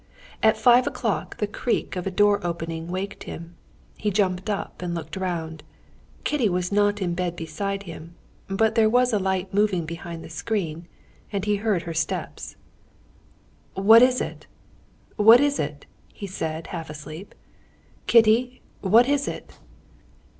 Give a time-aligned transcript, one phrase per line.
[0.41, 3.53] At five o'clock the creak of a door opening waked him.
[3.95, 5.61] He jumped up and looked round.
[6.23, 8.15] Kitty was not in bed beside him.
[8.47, 10.87] But there was a light moving behind the screen,
[11.31, 12.55] and he heard her steps.
[13.75, 14.47] "What is it?...
[15.17, 17.35] what is it?" he said, half asleep.
[18.07, 18.63] "Kitty!
[18.79, 19.55] What is it?"